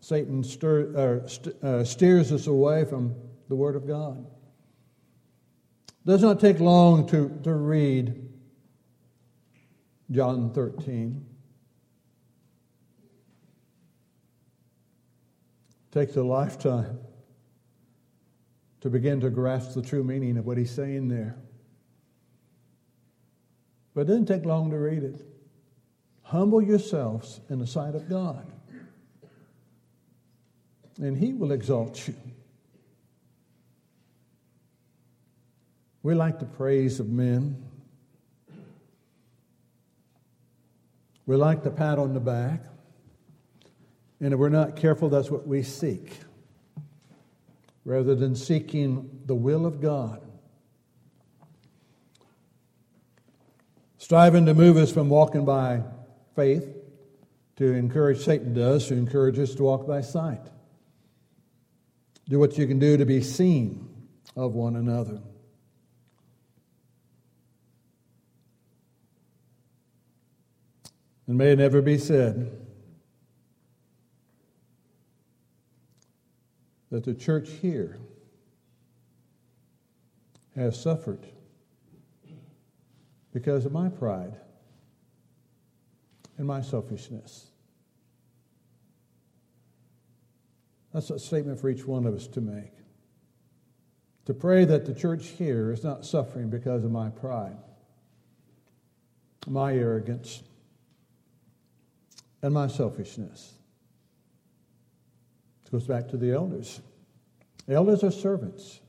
Satan 0.00 0.44
stir, 0.44 1.22
uh, 1.24 1.28
st- 1.28 1.62
uh, 1.62 1.84
steers 1.84 2.32
us 2.32 2.46
away 2.46 2.84
from 2.84 3.14
the 3.48 3.56
Word 3.56 3.76
of 3.76 3.86
God. 3.86 4.26
It 5.88 6.06
does 6.06 6.22
not 6.22 6.40
take 6.40 6.60
long 6.60 7.06
to, 7.08 7.40
to 7.44 7.52
read 7.54 8.28
John 10.10 10.52
13. 10.52 11.24
Takes 15.90 16.16
a 16.16 16.22
lifetime 16.22 16.98
to 18.80 18.90
begin 18.90 19.20
to 19.20 19.30
grasp 19.30 19.74
the 19.74 19.82
true 19.82 20.04
meaning 20.04 20.36
of 20.36 20.46
what 20.46 20.56
he's 20.56 20.70
saying 20.70 21.08
there. 21.08 21.36
But 23.94 24.02
it 24.02 24.06
doesn't 24.06 24.26
take 24.26 24.44
long 24.44 24.70
to 24.70 24.78
read 24.78 25.02
it. 25.02 25.26
Humble 26.28 26.60
yourselves 26.60 27.40
in 27.48 27.58
the 27.58 27.66
sight 27.66 27.94
of 27.94 28.06
God, 28.06 28.52
and 30.98 31.16
he 31.16 31.32
will 31.32 31.52
exalt 31.52 32.06
you. 32.06 32.14
We 36.02 36.14
like 36.14 36.38
the 36.38 36.44
praise 36.44 37.00
of 37.00 37.08
men. 37.08 37.64
We 41.24 41.36
like 41.36 41.62
the 41.62 41.70
pat 41.70 41.98
on 41.98 42.12
the 42.12 42.20
back. 42.20 42.62
And 44.20 44.34
if 44.34 44.38
we're 44.38 44.50
not 44.50 44.76
careful, 44.76 45.08
that's 45.08 45.30
what 45.30 45.46
we 45.46 45.62
seek. 45.62 46.12
Rather 47.86 48.14
than 48.14 48.36
seeking 48.36 49.22
the 49.24 49.34
will 49.34 49.64
of 49.64 49.80
God. 49.80 50.20
Striving 53.96 54.44
to 54.44 54.52
move 54.52 54.76
us 54.76 54.92
from 54.92 55.08
walking 55.08 55.46
by 55.46 55.84
faith 56.38 56.72
to 57.56 57.72
encourage 57.72 58.20
Satan 58.20 58.54
does, 58.54 58.86
to 58.86 58.94
encourage 58.94 59.40
us 59.40 59.56
to 59.56 59.64
walk 59.64 59.88
by 59.88 60.00
sight. 60.00 60.46
Do 62.28 62.38
what 62.38 62.56
you 62.56 62.64
can 62.68 62.78
do 62.78 62.96
to 62.96 63.04
be 63.04 63.20
seen 63.22 64.06
of 64.36 64.54
one 64.54 64.76
another. 64.76 65.20
And 71.26 71.36
may 71.36 71.50
it 71.50 71.58
never 71.58 71.82
be 71.82 71.98
said 71.98 72.56
that 76.92 77.02
the 77.02 77.14
church 77.14 77.48
here 77.60 77.98
has 80.54 80.80
suffered 80.80 81.26
because 83.32 83.66
of 83.66 83.72
my 83.72 83.88
pride 83.88 84.36
and 86.38 86.46
my 86.46 86.62
selfishness. 86.62 87.50
That's 90.92 91.10
a 91.10 91.18
statement 91.18 91.60
for 91.60 91.68
each 91.68 91.86
one 91.86 92.06
of 92.06 92.14
us 92.14 92.26
to 92.28 92.40
make. 92.40 92.72
To 94.24 94.34
pray 94.34 94.64
that 94.64 94.86
the 94.86 94.94
church 94.94 95.28
here 95.28 95.72
is 95.72 95.84
not 95.84 96.04
suffering 96.04 96.48
because 96.48 96.84
of 96.84 96.90
my 96.90 97.10
pride, 97.10 97.56
my 99.46 99.74
arrogance, 99.74 100.42
and 102.42 102.54
my 102.54 102.68
selfishness. 102.68 103.54
It 105.66 105.72
goes 105.72 105.86
back 105.86 106.08
to 106.08 106.16
the 106.16 106.32
elders. 106.32 106.80
elders 107.68 108.04
are 108.04 108.10
servants, 108.10 108.80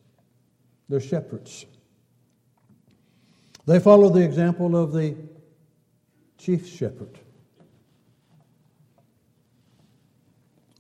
they're 0.87 0.99
shepherds. 0.99 1.65
They 3.65 3.79
follow 3.79 4.09
the 4.09 4.23
example 4.23 4.75
of 4.75 4.93
the 4.93 5.15
chief 6.37 6.67
shepherd, 6.67 7.19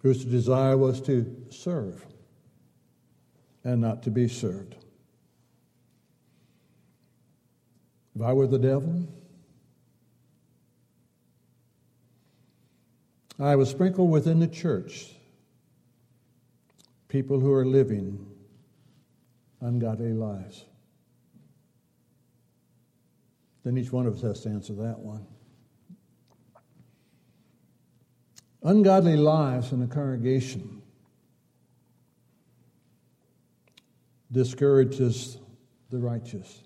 whose 0.01 0.23
desire 0.23 0.77
was 0.77 1.01
to 1.01 1.25
serve 1.49 2.05
and 3.63 3.81
not 3.81 4.03
to 4.03 4.11
be 4.11 4.27
served. 4.27 4.75
If 8.15 8.21
I 8.21 8.33
were 8.33 8.47
the 8.47 8.59
devil, 8.59 9.07
I 13.39 13.55
would 13.55 13.67
sprinkle 13.67 14.07
within 14.07 14.39
the 14.39 14.47
church 14.47 15.13
people 17.07 17.39
who 17.39 17.53
are 17.53 17.65
living 17.65 18.25
ungodly 19.61 20.13
lives. 20.13 20.65
Then 23.63 23.77
each 23.77 23.91
one 23.91 24.05
of 24.05 24.15
us 24.15 24.21
has 24.21 24.41
to 24.41 24.49
answer 24.49 24.73
that 24.73 24.99
one. 24.99 25.25
Ungodly 28.61 29.15
lives 29.15 29.71
in 29.71 29.79
the 29.79 29.87
congregation 29.87 30.81
discourages 34.31 35.37
the 35.89 35.97
righteous. 35.97 36.61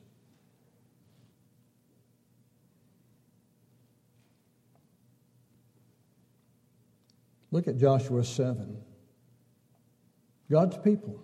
Look 7.51 7.67
at 7.67 7.77
Joshua 7.77 8.23
7. 8.23 8.77
God's 10.49 10.75
people 10.77 11.23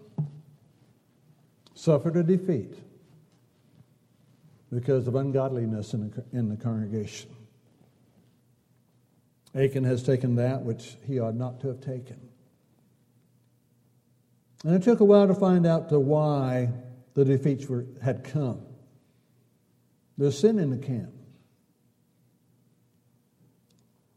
suffered 1.73 2.15
a 2.15 2.23
defeat 2.23 2.75
because 4.71 5.07
of 5.07 5.15
ungodliness 5.15 5.93
in 5.93 6.11
the, 6.11 6.23
in 6.31 6.47
the 6.47 6.55
congregation. 6.55 7.31
Achan 9.55 9.83
has 9.83 10.03
taken 10.03 10.35
that 10.35 10.61
which 10.61 10.97
he 11.07 11.19
ought 11.19 11.35
not 11.35 11.59
to 11.61 11.67
have 11.67 11.81
taken. 11.81 12.19
And 14.63 14.75
it 14.75 14.83
took 14.83 14.99
a 14.99 15.05
while 15.05 15.27
to 15.27 15.33
find 15.33 15.65
out 15.65 15.89
the 15.89 15.99
why 15.99 16.69
the 17.13 17.25
defeats 17.25 17.67
were, 17.67 17.85
had 18.01 18.23
come. 18.23 18.61
There's 20.17 20.37
sin 20.37 20.59
in 20.59 20.69
the 20.69 20.77
camp. 20.77 21.13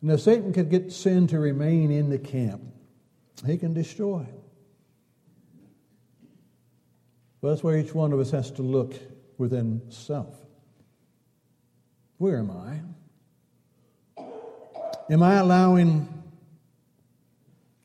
And 0.02 0.10
if 0.10 0.20
Satan 0.20 0.52
could 0.52 0.68
get 0.68 0.92
sin 0.92 1.28
to 1.28 1.38
remain 1.38 1.92
in 1.92 2.10
the 2.10 2.18
camp, 2.18 2.62
he 3.46 3.56
can 3.56 3.72
destroy. 3.72 4.26
Well, 7.40 7.52
that's 7.52 7.62
where 7.62 7.78
each 7.78 7.94
one 7.94 8.12
of 8.12 8.18
us 8.18 8.32
has 8.32 8.50
to 8.52 8.62
look 8.62 8.94
within 9.38 9.82
self. 9.90 10.34
Where 12.18 12.38
am 12.38 12.50
I? 12.50 12.80
Am 15.10 15.22
I 15.22 15.34
allowing 15.34 16.08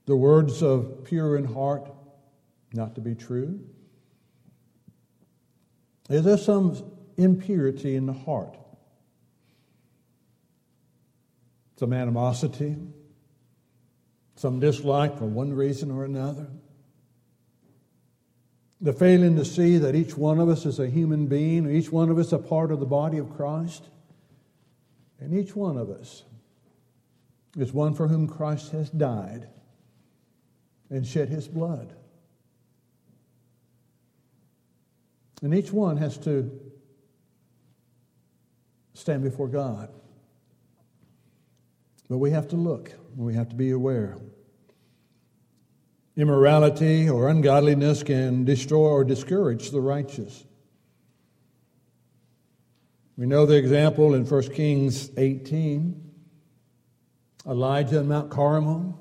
the 0.06 0.16
words 0.16 0.62
of 0.62 1.04
pure 1.04 1.38
in 1.38 1.46
heart 1.46 1.92
not 2.74 2.96
to 2.96 3.02
be 3.02 3.16
true? 3.16 3.60
Is 6.10 6.24
there 6.24 6.38
some 6.38 6.92
impurity 7.18 7.96
in 7.96 8.06
the 8.06 8.14
heart? 8.14 8.58
Some 11.78 11.92
animosity? 11.92 12.78
Some 14.36 14.60
dislike 14.60 15.18
for 15.18 15.26
one 15.26 15.52
reason 15.54 15.92
or 15.92 16.06
another? 16.06 16.48
The 18.80 18.94
failing 18.94 19.36
to 19.38 19.46
see 19.46 19.80
that 19.80 19.96
each 19.96 20.16
one 20.16 20.40
of 20.40 20.50
us 20.50 20.66
is 20.66 20.80
a 20.80 20.88
human 20.88 21.26
being, 21.26 21.70
each 21.70 21.92
one 21.92 22.10
of 22.10 22.20
us 22.20 22.32
a 22.32 22.38
part 22.38 22.72
of 22.72 22.80
the 22.80 22.86
body 22.86 23.18
of 23.18 23.36
Christ, 23.36 23.90
and 25.20 25.34
each 25.34 25.56
one 25.56 25.78
of 25.78 25.90
us 25.90 26.24
is 27.58 27.74
one 27.74 27.94
for 27.94 28.08
whom 28.08 28.28
Christ 28.28 28.72
has 28.72 28.90
died 28.90 29.48
and 30.90 31.06
shed 31.06 31.30
his 31.30 31.48
blood. 31.48 31.94
And 35.42 35.54
each 35.54 35.72
one 35.72 35.98
has 35.98 36.18
to 36.20 36.52
stand 38.94 39.24
before 39.24 39.48
God. 39.48 39.90
But 42.10 42.18
we 42.18 42.32
have 42.32 42.48
to 42.50 42.56
look, 42.56 42.92
we 43.16 43.34
have 43.34 43.50
to 43.50 43.56
be 43.56 43.72
aware. 43.72 44.18
Immorality 46.16 47.10
or 47.10 47.30
ungodliness 47.30 48.02
can 48.02 48.46
destroy 48.46 48.90
or 48.90 49.04
discourage 49.04 49.72
the 49.72 49.82
righteous. 49.82 50.46
We 53.18 53.26
know 53.26 53.46
the 53.46 53.58
example 53.58 54.14
in 54.14 54.26
1 54.26 54.54
Kings 54.54 55.12
18 55.18 56.07
Elijah 57.48 58.00
and 58.00 58.10
Mount 58.10 58.30
Carmel, 58.30 58.98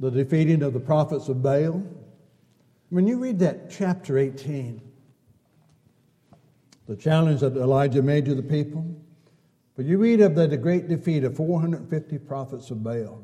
the 0.00 0.10
defeating 0.10 0.62
of 0.62 0.72
the 0.72 0.80
prophets 0.80 1.28
of 1.28 1.42
Baal. 1.42 1.82
When 2.90 3.06
you 3.06 3.18
read 3.18 3.38
that 3.40 3.70
chapter 3.70 4.18
18, 4.18 4.80
the 6.86 6.96
challenge 6.96 7.40
that 7.40 7.56
Elijah 7.56 8.02
made 8.02 8.24
to 8.24 8.34
the 8.34 8.42
people, 8.42 8.84
but 9.76 9.84
you 9.84 9.98
read 9.98 10.20
of 10.20 10.34
the 10.34 10.56
great 10.56 10.88
defeat 10.88 11.22
of 11.22 11.36
450 11.36 12.18
prophets 12.18 12.70
of 12.70 12.82
Baal. 12.82 13.22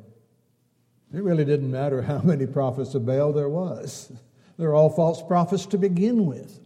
It 1.12 1.22
really 1.22 1.44
didn't 1.44 1.70
matter 1.70 2.02
how 2.02 2.18
many 2.24 2.46
prophets 2.46 2.94
of 2.94 3.06
Baal 3.06 3.32
there 3.32 3.48
was. 3.48 4.12
They're 4.58 4.74
all 4.74 4.90
false 4.90 5.22
prophets 5.22 5.66
to 5.66 5.78
begin 5.78 6.26
with 6.26 6.60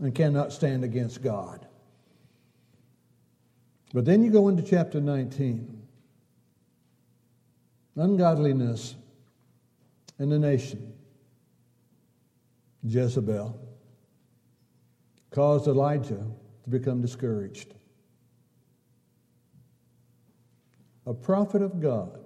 and 0.00 0.12
cannot 0.12 0.52
stand 0.52 0.82
against 0.82 1.22
God. 1.22 1.66
But 3.94 4.04
then 4.04 4.24
you 4.24 4.30
go 4.30 4.48
into 4.48 4.62
chapter 4.62 5.00
19. 5.00 5.81
Ungodliness 7.96 8.96
in 10.18 10.30
the 10.30 10.38
nation. 10.38 10.94
Jezebel 12.82 13.58
caused 15.30 15.66
Elijah 15.66 16.26
to 16.64 16.70
become 16.70 17.00
discouraged. 17.00 17.74
A 21.06 21.14
prophet 21.14 21.62
of 21.62 21.80
God 21.80 22.18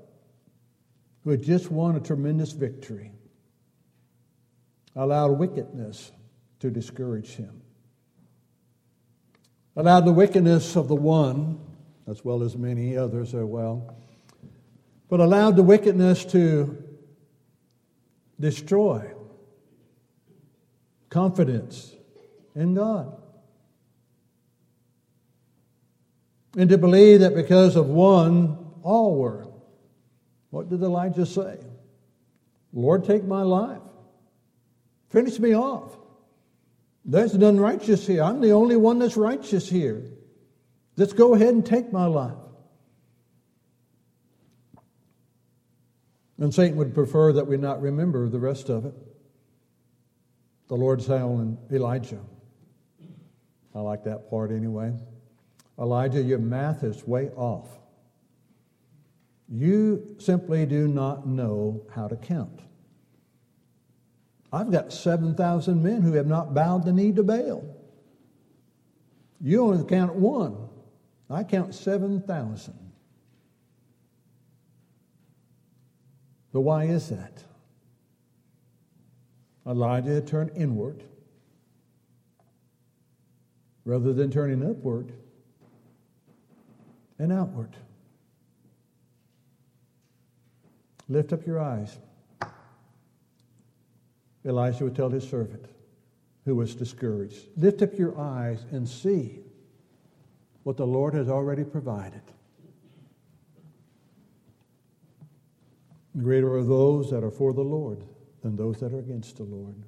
who 1.24 1.30
had 1.30 1.42
just 1.42 1.70
won 1.70 1.96
a 1.96 2.00
tremendous 2.00 2.52
victory 2.52 3.12
allowed 4.94 5.32
wickedness 5.32 6.12
to 6.60 6.70
discourage 6.70 7.34
him. 7.34 7.62
Allowed 9.76 10.06
the 10.06 10.12
wickedness 10.12 10.76
of 10.76 10.88
the 10.88 10.96
one, 10.96 11.60
as 12.06 12.24
well 12.24 12.42
as 12.42 12.56
many 12.56 12.96
others 12.96 13.34
as 13.34 13.44
well, 13.44 13.94
but 15.08 15.20
allowed 15.20 15.56
the 15.56 15.62
wickedness 15.62 16.24
to 16.26 16.82
destroy 18.38 19.12
confidence 21.08 21.94
in 22.54 22.74
God. 22.74 23.16
And 26.56 26.70
to 26.70 26.78
believe 26.78 27.20
that 27.20 27.34
because 27.34 27.76
of 27.76 27.86
one, 27.86 28.56
all 28.82 29.16
were. 29.16 29.46
What 30.50 30.70
did 30.70 30.82
Elijah 30.82 31.26
say? 31.26 31.58
Lord, 32.72 33.04
take 33.04 33.24
my 33.24 33.42
life. 33.42 33.82
Finish 35.10 35.38
me 35.38 35.54
off. 35.54 35.96
There's 37.04 37.34
none 37.34 37.60
righteous 37.60 38.06
here. 38.06 38.22
I'm 38.22 38.40
the 38.40 38.52
only 38.52 38.76
one 38.76 38.98
that's 38.98 39.16
righteous 39.16 39.68
here. 39.68 40.02
Let's 40.96 41.12
go 41.12 41.34
ahead 41.34 41.54
and 41.54 41.64
take 41.64 41.92
my 41.92 42.06
life. 42.06 42.34
And 46.38 46.52
Satan 46.52 46.76
would 46.76 46.94
prefer 46.94 47.32
that 47.32 47.46
we 47.46 47.56
not 47.56 47.80
remember 47.80 48.28
the 48.28 48.38
rest 48.38 48.68
of 48.68 48.84
it. 48.84 48.94
The 50.68 50.74
Lord 50.74 51.00
telling 51.00 51.58
Elijah. 51.72 52.20
I 53.74 53.80
like 53.80 54.04
that 54.04 54.28
part 54.28 54.50
anyway. 54.50 54.92
Elijah, 55.78 56.22
your 56.22 56.38
math 56.38 56.82
is 56.82 57.06
way 57.06 57.28
off. 57.30 57.68
You 59.48 60.16
simply 60.18 60.66
do 60.66 60.88
not 60.88 61.26
know 61.26 61.86
how 61.94 62.08
to 62.08 62.16
count. 62.16 62.60
I've 64.52 64.70
got 64.70 64.92
7,000 64.92 65.82
men 65.82 66.02
who 66.02 66.14
have 66.14 66.26
not 66.26 66.54
bowed 66.54 66.84
the 66.84 66.92
knee 66.92 67.12
to 67.12 67.22
Baal. 67.22 67.64
You 69.40 69.62
only 69.62 69.84
count 69.84 70.14
one. 70.14 70.56
I 71.28 71.44
count 71.44 71.74
7,000. 71.74 72.85
But 76.56 76.62
why 76.62 76.84
is 76.84 77.10
that? 77.10 77.44
Elijah 79.66 80.22
turned 80.22 80.52
inward 80.56 81.04
rather 83.84 84.14
than 84.14 84.30
turning 84.30 84.66
upward 84.66 85.12
and 87.18 87.30
outward. 87.30 87.76
Lift 91.10 91.34
up 91.34 91.46
your 91.46 91.60
eyes. 91.60 91.98
Elisha 94.42 94.84
would 94.84 94.96
tell 94.96 95.10
his 95.10 95.28
servant 95.28 95.66
who 96.46 96.54
was 96.54 96.74
discouraged 96.74 97.48
Lift 97.58 97.82
up 97.82 97.98
your 97.98 98.18
eyes 98.18 98.64
and 98.70 98.88
see 98.88 99.40
what 100.62 100.78
the 100.78 100.86
Lord 100.86 101.12
has 101.12 101.28
already 101.28 101.64
provided. 101.64 102.22
Greater 106.22 106.54
are 106.54 106.64
those 106.64 107.10
that 107.10 107.22
are 107.22 107.30
for 107.30 107.52
the 107.52 107.62
Lord 107.62 108.04
than 108.42 108.56
those 108.56 108.80
that 108.80 108.92
are 108.92 108.98
against 108.98 109.36
the 109.36 109.42
Lord. 109.42 109.84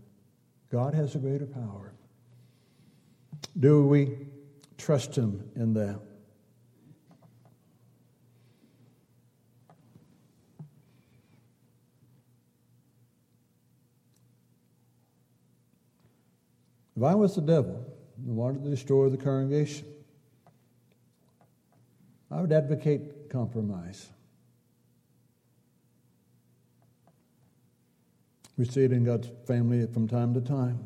God 0.71 0.93
has 0.93 1.15
a 1.15 1.19
greater 1.19 1.47
power. 1.47 1.95
Do 3.59 3.87
we 3.87 4.27
trust 4.77 5.17
Him 5.17 5.51
in 5.57 5.73
that? 5.75 6.01
If 16.97 17.05
I 17.05 17.15
was 17.15 17.37
the 17.37 17.41
devil 17.41 17.87
and 18.27 18.37
wanted 18.37 18.65
to 18.65 18.71
destroy 18.71 19.09
the 19.09 19.17
congregation, 19.17 19.87
I 22.29 22.41
would 22.41 22.53
advocate 22.53 23.31
compromise. 23.31 24.09
We 28.59 28.65
see 28.65 28.83
it 28.83 28.93
in 28.93 29.05
God's 29.05 29.31
family 29.47 29.87
from 29.87 30.09
time 30.09 30.35
to 30.35 30.41
time. 30.41 30.81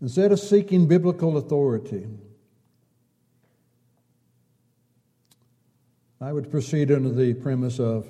Instead 0.00 0.32
of 0.32 0.40
seeking 0.40 0.88
biblical 0.88 1.36
authority, 1.36 2.08
I 6.20 6.32
would 6.32 6.50
proceed 6.50 6.90
under 6.90 7.10
the 7.10 7.34
premise 7.34 7.78
of 7.78 8.08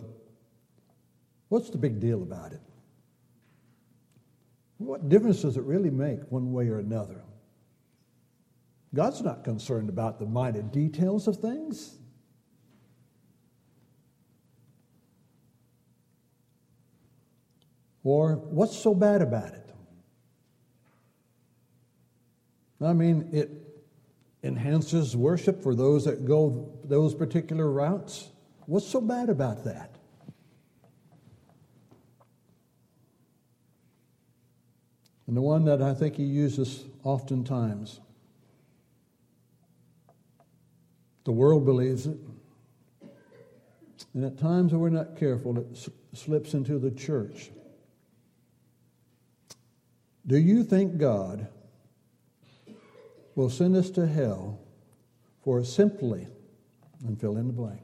what's 1.49 1.71
the 1.71 1.79
big 1.79 1.99
deal 1.99 2.23
about 2.23 2.53
it? 2.53 2.61
What 4.79 5.09
difference 5.09 5.43
does 5.43 5.57
it 5.57 5.65
really 5.65 5.91
make 5.91 6.21
one 6.31 6.53
way 6.53 6.69
or 6.69 6.79
another? 6.79 7.23
God's 8.95 9.23
not 9.23 9.43
concerned 9.43 9.89
about 9.89 10.19
the 10.21 10.27
minor 10.27 10.63
details 10.63 11.27
of 11.27 11.39
things. 11.39 11.99
Or 18.05 18.35
what's 18.35 18.77
so 18.77 18.95
bad 18.95 19.23
about 19.23 19.55
it? 19.55 19.73
I 22.81 22.93
mean, 22.93 23.29
it 23.33 23.51
enhances 24.43 25.17
worship 25.17 25.63
for 25.63 25.75
those 25.75 26.05
that 26.05 26.27
go 26.27 26.69
those 26.85 27.15
particular 27.15 27.71
routes. 27.71 28.29
What's 28.67 28.87
so 28.87 29.01
bad 29.01 29.29
about 29.29 29.65
that? 29.65 29.95
And 35.29 35.37
the 35.37 35.43
one 35.43 35.65
that 35.67 35.81
I 35.81 35.95
think 35.95 36.17
he 36.17 36.25
uses 36.25 36.85
oftentimes 37.05 38.01
the 41.25 41.33
world 41.33 41.65
believes 41.65 42.07
it. 42.07 42.19
And 44.15 44.25
at 44.25 44.39
times, 44.39 44.73
when 44.73 44.81
we're 44.81 44.91
not 44.91 45.17
careful, 45.17 45.57
it 45.59 45.89
slips 46.13 46.53
into 46.53 46.79
the 46.79 46.91
church. 46.91 47.51
Do 50.27 50.39
you 50.39 50.63
think 50.63 50.99
God 50.99 51.49
will 53.35 53.51
send 53.51 53.77
us 53.77 53.91
to 53.91 54.07
hell 54.07 54.61
for 55.43 55.65
simply, 55.65 56.29
and 57.05 57.21
fill 57.21 57.37
in 57.37 57.49
the 57.49 57.53
blank, 57.53 57.83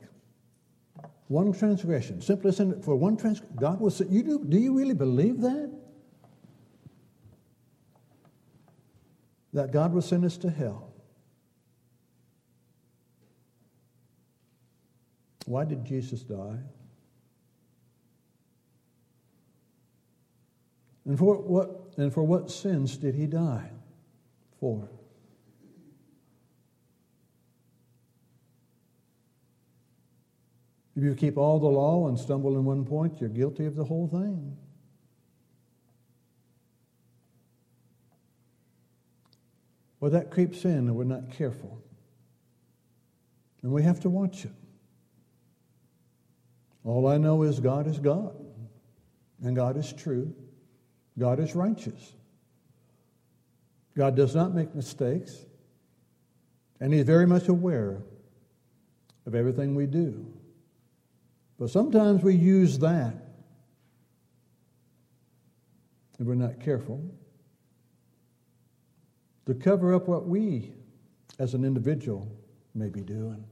one 1.27 1.53
transgression? 1.53 2.23
Simply 2.23 2.53
send 2.53 2.85
for 2.85 2.95
one 2.95 3.17
transgression. 3.17 3.57
God 3.59 3.81
will 3.81 3.91
send, 3.91 4.13
you 4.13 4.23
do, 4.23 4.45
do 4.45 4.59
you 4.59 4.77
really 4.77 4.95
believe 4.95 5.41
that? 5.41 5.73
That 9.53 9.73
God 9.73 9.93
will 9.93 10.03
send 10.03 10.25
us 10.25 10.37
to 10.39 10.51
hell? 10.51 10.93
Why 15.47 15.65
did 15.65 15.85
Jesus 15.85 16.23
die? 16.23 16.59
And 21.07 21.19
for 21.19 21.39
what, 21.39 21.78
and 21.99 22.15
for 22.15 22.23
what 22.23 22.51
sins 22.51 22.97
did 22.97 23.15
he 23.15 23.27
die 23.27 23.71
for? 24.61 24.89
If 30.97 31.03
you 31.03 31.15
keep 31.15 31.37
all 31.37 31.59
the 31.59 31.69
law 31.69 32.09
and 32.09 32.19
stumble 32.19 32.57
in 32.57 32.65
one 32.65 32.85
point, 32.85 33.21
you're 33.21 33.29
guilty 33.29 33.67
of 33.67 33.77
the 33.77 33.85
whole 33.85 34.09
thing. 34.09 34.57
Well, 40.01 40.13
that 40.13 40.31
creeps 40.31 40.65
in 40.65 40.71
and 40.71 40.95
we're 40.95 41.05
not 41.05 41.33
careful. 41.33 41.83
And 43.63 43.73
we 43.73 43.83
have 43.83 44.01
to 44.01 44.09
watch 44.09 44.45
it. 44.45 44.53
All 46.85 47.09
I 47.09 47.19
know 47.19 47.43
is 47.43 47.59
God 47.59 47.89
is 47.89 47.99
God, 47.99 48.35
and 49.43 49.55
God 49.55 49.77
is 49.77 49.93
true, 49.93 50.33
God 51.19 51.41
is 51.41 51.55
righteous. 51.55 52.15
God 53.97 54.15
does 54.15 54.35
not 54.35 54.55
make 54.55 54.75
mistakes, 54.75 55.45
and 56.81 56.95
He's 56.95 57.05
very 57.05 57.27
much 57.27 57.49
aware 57.49 58.01
of 59.27 59.35
everything 59.35 59.75
we 59.75 59.87
do. 59.87 60.33
But 61.59 61.71
sometimes 61.71 62.23
we 62.23 62.37
use 62.37 62.79
that, 62.79 63.15
if 66.21 66.27
we're 66.27 66.37
not 66.37 66.61
careful, 66.61 67.05
to 69.47 69.55
cover 69.55 69.95
up 69.95 70.07
what 70.07 70.27
we, 70.27 70.73
as 71.41 71.55
an 71.55 71.65
individual, 71.65 72.31
may 72.75 72.89
be 72.89 73.01
doing. 73.01 73.45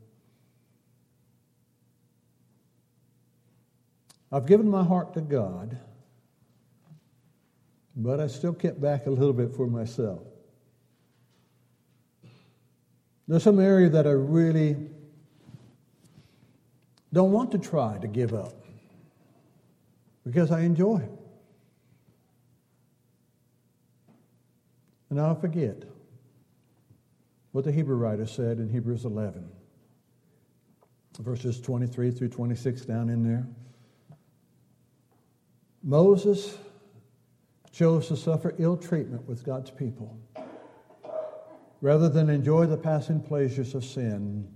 I've 4.30 4.46
given 4.46 4.68
my 4.70 4.84
heart 4.84 5.14
to 5.14 5.20
God 5.20 5.78
but 7.96 8.20
I 8.20 8.26
still 8.26 8.52
kept 8.52 8.80
back 8.80 9.06
a 9.06 9.10
little 9.10 9.32
bit 9.32 9.54
for 9.56 9.66
myself. 9.66 10.22
There's 13.26 13.42
some 13.42 13.58
area 13.58 13.88
that 13.88 14.06
I 14.06 14.10
really 14.10 14.76
don't 17.12 17.32
want 17.32 17.50
to 17.52 17.58
try 17.58 17.98
to 17.98 18.06
give 18.06 18.34
up 18.34 18.52
because 20.24 20.52
I 20.52 20.60
enjoy 20.60 20.98
it. 20.98 21.10
And 25.08 25.20
I'll 25.20 25.34
forget 25.34 25.84
what 27.52 27.64
the 27.64 27.72
Hebrew 27.72 27.96
writer 27.96 28.26
said 28.26 28.58
in 28.58 28.68
Hebrews 28.68 29.06
11, 29.06 29.48
verses 31.20 31.60
23 31.60 32.10
through 32.10 32.28
26 32.28 32.82
down 32.82 33.08
in 33.08 33.22
there. 33.22 33.46
Moses 35.82 36.58
chose 37.76 38.08
to 38.08 38.16
suffer 38.16 38.54
ill 38.58 38.76
treatment 38.76 39.28
with 39.28 39.44
God's 39.44 39.70
people 39.70 40.18
rather 41.82 42.08
than 42.08 42.30
enjoy 42.30 42.64
the 42.64 42.76
passing 42.76 43.20
pleasures 43.20 43.74
of 43.74 43.84
sin 43.84 44.48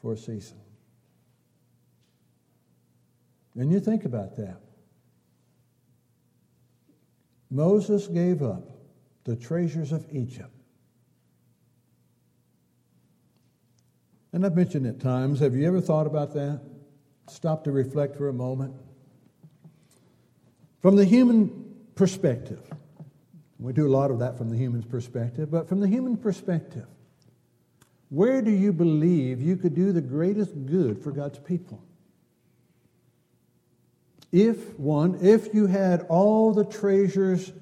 for 0.00 0.12
a 0.12 0.16
season. 0.16 0.58
And 3.56 3.72
you 3.72 3.80
think 3.80 4.04
about 4.04 4.36
that. 4.36 4.60
Moses 7.50 8.06
gave 8.06 8.44
up 8.44 8.70
the 9.24 9.34
treasures 9.34 9.90
of 9.90 10.06
Egypt. 10.12 10.54
And 14.32 14.46
I've 14.46 14.54
mentioned 14.54 14.86
at 14.86 15.00
times, 15.00 15.40
have 15.40 15.56
you 15.56 15.66
ever 15.66 15.80
thought 15.80 16.06
about 16.06 16.32
that? 16.34 16.60
Stop 17.28 17.64
to 17.64 17.72
reflect 17.72 18.16
for 18.16 18.28
a 18.28 18.32
moment. 18.32 18.72
From 20.80 20.94
the 20.94 21.04
human 21.04 21.69
perspective. 22.00 22.62
We 23.58 23.74
do 23.74 23.86
a 23.86 23.92
lot 23.92 24.10
of 24.10 24.20
that 24.20 24.38
from 24.38 24.48
the 24.48 24.56
human's 24.56 24.86
perspective, 24.86 25.50
but 25.50 25.68
from 25.68 25.80
the 25.80 25.86
human 25.86 26.16
perspective, 26.16 26.86
where 28.08 28.40
do 28.40 28.50
you 28.50 28.72
believe 28.72 29.42
you 29.42 29.58
could 29.58 29.74
do 29.74 29.92
the 29.92 30.00
greatest 30.00 30.64
good 30.64 31.04
for 31.04 31.10
God's 31.10 31.38
people? 31.38 31.84
If, 34.32 34.78
one, 34.78 35.18
if 35.20 35.52
you 35.52 35.66
had 35.66 36.06
all 36.08 36.54
the 36.54 36.64
treasures 36.64 37.52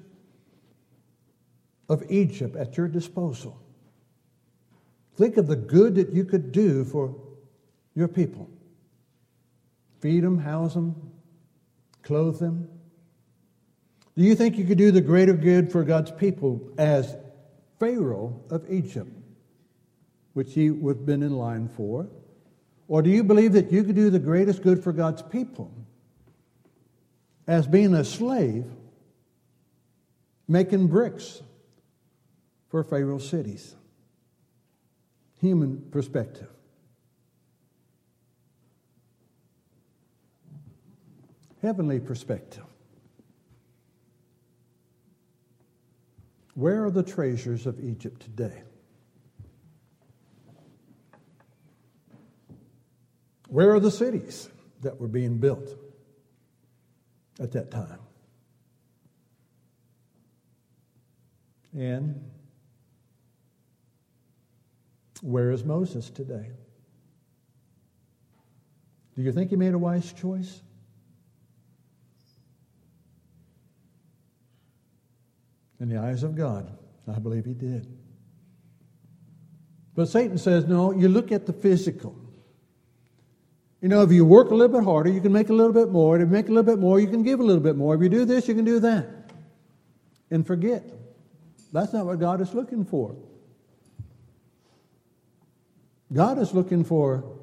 of 1.89 2.09
Egypt 2.09 2.55
at 2.55 2.77
your 2.77 2.87
disposal, 2.87 3.61
think 5.17 5.35
of 5.35 5.47
the 5.47 5.57
good 5.57 5.95
that 5.95 6.13
you 6.13 6.23
could 6.23 6.53
do 6.53 6.85
for 6.85 7.13
your 7.93 8.07
people. 8.07 8.49
Feed 9.99 10.23
them, 10.23 10.37
house 10.37 10.75
them, 10.75 10.95
clothe 12.03 12.39
them, 12.39 12.69
do 14.19 14.25
you 14.25 14.35
think 14.35 14.57
you 14.57 14.65
could 14.65 14.77
do 14.77 14.91
the 14.91 14.99
greater 14.99 15.31
good 15.31 15.71
for 15.71 15.81
God's 15.85 16.11
people 16.11 16.73
as 16.77 17.15
Pharaoh 17.79 18.43
of 18.49 18.69
Egypt, 18.69 19.09
which 20.33 20.53
he 20.53 20.69
would 20.69 20.97
have 20.97 21.05
been 21.05 21.23
in 21.23 21.37
line 21.37 21.69
for? 21.69 22.09
Or 22.89 23.01
do 23.01 23.09
you 23.09 23.23
believe 23.23 23.53
that 23.53 23.71
you 23.71 23.81
could 23.81 23.95
do 23.95 24.09
the 24.09 24.19
greatest 24.19 24.61
good 24.61 24.83
for 24.83 24.91
God's 24.91 25.21
people 25.21 25.71
as 27.47 27.65
being 27.65 27.93
a 27.93 28.03
slave 28.03 28.65
making 30.49 30.87
bricks 30.87 31.41
for 32.67 32.83
Pharaoh's 32.83 33.29
cities? 33.29 33.73
Human 35.39 35.79
perspective. 35.91 36.49
Heavenly 41.61 42.01
perspective. 42.01 42.65
Where 46.59 46.83
are 46.83 46.91
the 46.91 47.03
treasures 47.03 47.65
of 47.65 47.79
Egypt 47.79 48.21
today? 48.21 48.63
Where 53.47 53.73
are 53.73 53.79
the 53.79 53.89
cities 53.89 54.49
that 54.81 54.99
were 54.99 55.07
being 55.07 55.37
built 55.37 55.69
at 57.39 57.53
that 57.53 57.71
time? 57.71 57.99
And 61.73 62.29
where 65.21 65.51
is 65.51 65.63
Moses 65.63 66.09
today? 66.09 66.49
Do 69.15 69.21
you 69.21 69.31
think 69.31 69.49
he 69.49 69.55
made 69.55 69.75
a 69.75 69.79
wise 69.79 70.11
choice? 70.11 70.61
In 75.79 75.89
the 75.89 75.97
eyes 75.97 76.23
of 76.23 76.35
God? 76.35 76.77
I 77.07 77.19
believe 77.19 77.45
he 77.45 77.53
did. 77.53 77.87
But 79.95 80.07
Satan 80.07 80.37
says, 80.37 80.65
no, 80.65 80.91
you 80.91 81.09
look 81.09 81.31
at 81.31 81.45
the 81.45 81.53
physical. 81.53 82.15
You 83.81 83.89
know, 83.89 84.01
if 84.01 84.11
you 84.11 84.25
work 84.25 84.51
a 84.51 84.55
little 84.55 84.77
bit 84.77 84.83
harder, 84.83 85.09
you 85.09 85.21
can 85.21 85.31
make 85.31 85.49
a 85.49 85.53
little 85.53 85.73
bit 85.73 85.89
more. 85.89 86.15
If 86.17 86.21
you 86.21 86.27
make 86.27 86.47
a 86.47 86.51
little 86.51 86.63
bit 86.63 86.79
more, 86.79 86.99
you 86.99 87.07
can 87.07 87.23
give 87.23 87.39
a 87.39 87.43
little 87.43 87.61
bit 87.61 87.75
more. 87.75 87.95
If 87.95 88.01
you 88.01 88.09
do 88.09 88.25
this, 88.25 88.47
you 88.47 88.55
can 88.55 88.65
do 88.65 88.79
that. 88.81 89.31
And 90.31 90.45
forget. 90.45 90.83
That's 91.71 91.93
not 91.93 92.05
what 92.05 92.19
God 92.19 92.41
is 92.41 92.53
looking 92.53 92.85
for. 92.85 93.15
God 96.11 96.39
is 96.39 96.53
looking 96.53 96.83
for 96.83 97.37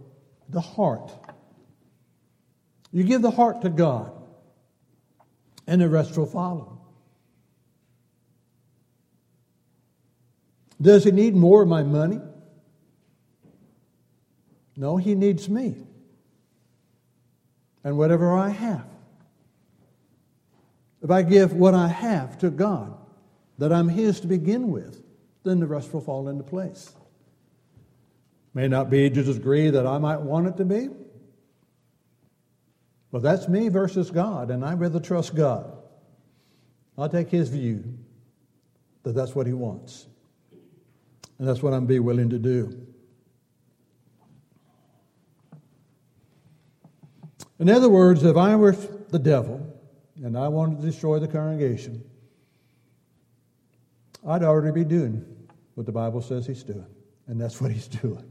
the 0.48 0.60
heart. 0.60 1.12
You 2.92 3.04
give 3.04 3.22
the 3.22 3.30
heart 3.30 3.62
to 3.62 3.68
God, 3.68 4.12
and 5.66 5.80
the 5.80 5.88
rest 5.88 6.16
will 6.16 6.26
follow. 6.26 6.75
Does 10.80 11.04
he 11.04 11.10
need 11.10 11.34
more 11.34 11.62
of 11.62 11.68
my 11.68 11.82
money? 11.82 12.20
No, 14.76 14.96
he 14.96 15.14
needs 15.14 15.48
me 15.48 15.86
and 17.86 17.96
whatever 17.96 18.36
I 18.36 18.48
have. 18.48 18.84
If 21.02 21.10
I 21.12 21.22
give 21.22 21.52
what 21.52 21.72
I 21.72 21.86
have 21.86 22.36
to 22.38 22.50
God, 22.50 22.98
that 23.58 23.72
I'm 23.72 23.88
His 23.88 24.18
to 24.20 24.26
begin 24.26 24.72
with, 24.72 25.04
then 25.44 25.60
the 25.60 25.68
rest 25.68 25.94
will 25.94 26.00
fall 26.00 26.28
into 26.28 26.42
place. 26.42 26.92
May 28.54 28.66
not 28.66 28.90
be 28.90 29.08
to 29.08 29.22
the 29.22 29.34
degree 29.34 29.70
that 29.70 29.86
I 29.86 29.98
might 29.98 30.20
want 30.20 30.48
it 30.48 30.56
to 30.56 30.64
be, 30.64 30.88
but 33.12 33.22
that's 33.22 33.46
me 33.46 33.68
versus 33.68 34.10
God, 34.10 34.50
and 34.50 34.64
I'd 34.64 34.80
rather 34.80 34.98
trust 34.98 35.36
God. 35.36 35.72
I'll 36.98 37.08
take 37.08 37.30
His 37.30 37.50
view 37.50 37.84
that 39.04 39.12
that's 39.12 39.36
what 39.36 39.46
He 39.46 39.52
wants, 39.52 40.08
and 41.38 41.48
that's 41.48 41.62
what 41.62 41.72
I'm 41.72 41.86
be 41.86 41.98
willing 41.98 42.30
to 42.30 42.38
do. 42.38 42.86
In 47.58 47.70
other 47.70 47.88
words, 47.88 48.22
if 48.22 48.36
I 48.36 48.54
were 48.56 48.72
the 48.72 49.18
devil 49.18 49.60
and 50.22 50.36
I 50.36 50.48
wanted 50.48 50.80
to 50.80 50.86
destroy 50.86 51.18
the 51.18 51.28
congregation, 51.28 52.04
I'd 54.26 54.42
already 54.42 54.72
be 54.72 54.84
doing 54.84 55.24
what 55.74 55.86
the 55.86 55.92
Bible 55.92 56.20
says 56.20 56.46
he's 56.46 56.62
doing, 56.62 56.86
and 57.26 57.40
that's 57.40 57.60
what 57.60 57.70
he's 57.70 57.88
doing. 58.02 58.24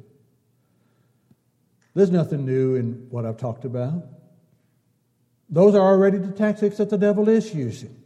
There's 1.93 2.11
nothing 2.11 2.45
new 2.45 2.75
in 2.75 3.07
what 3.09 3.25
I've 3.25 3.37
talked 3.37 3.65
about. 3.65 4.03
Those 5.49 5.75
are 5.75 5.81
already 5.81 6.17
the 6.17 6.31
tactics 6.31 6.77
that 6.77 6.89
the 6.89 6.97
devil 6.97 7.29
is 7.29 7.53
using. 7.53 8.03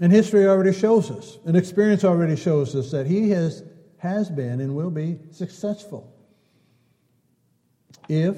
And 0.00 0.10
history 0.10 0.46
already 0.46 0.72
shows 0.72 1.10
us, 1.10 1.38
and 1.44 1.56
experience 1.56 2.02
already 2.04 2.36
shows 2.36 2.74
us 2.74 2.90
that 2.90 3.06
he 3.06 3.30
has, 3.30 3.62
has 3.98 4.30
been 4.30 4.60
and 4.60 4.74
will 4.74 4.90
be 4.90 5.18
successful 5.30 6.12
if 8.08 8.36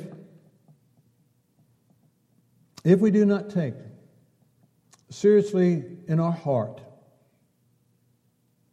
if 2.84 3.00
we 3.00 3.10
do 3.10 3.24
not 3.24 3.48
take 3.48 3.74
seriously 5.08 5.82
in 6.06 6.20
our 6.20 6.32
heart 6.32 6.82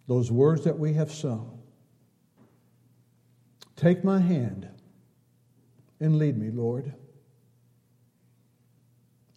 those 0.08 0.30
words 0.30 0.66
that 0.66 0.78
we 0.78 0.94
have 0.94 1.10
sung, 1.12 1.62
take 3.78 4.04
my 4.04 4.20
hand 4.20 4.68
and 6.02 6.18
lead 6.18 6.38
me, 6.38 6.50
Lord. 6.52 6.94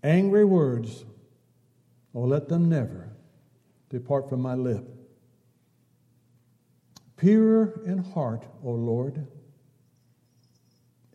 Angry 0.02 0.44
words, 0.44 1.04
oh, 2.14 2.22
let 2.22 2.48
them 2.48 2.68
never 2.68 3.13
depart 3.94 4.28
from 4.28 4.40
my 4.40 4.54
lip. 4.54 4.85
Pure 7.16 7.80
in 7.87 7.98
heart, 7.98 8.44
O 8.64 8.72
Lord, 8.72 9.24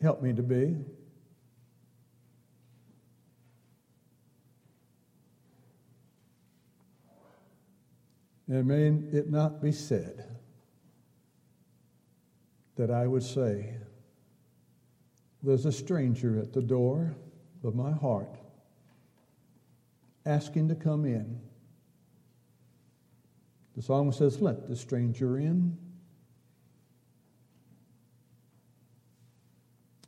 help 0.02 0.22
me 0.22 0.32
to 0.32 0.42
be. 0.42 0.78
And 8.48 8.66
may 8.66 8.88
it 9.16 9.30
not 9.30 9.62
be 9.62 9.74
said 9.74 10.38
that 12.78 12.90
I 12.90 13.08
would 13.08 13.24
say, 13.24 13.76
There's 15.44 15.66
a 15.66 15.72
stranger 15.72 16.40
at 16.40 16.54
the 16.54 16.62
door 16.62 17.14
of 17.62 17.76
my 17.76 17.92
heart 17.92 18.38
asking 20.26 20.70
to 20.70 20.76
come 20.76 21.04
in. 21.04 21.42
The 23.76 23.82
song 23.82 24.12
says, 24.12 24.42
Let 24.42 24.68
the 24.68 24.76
stranger 24.76 25.38
in. 25.38 25.78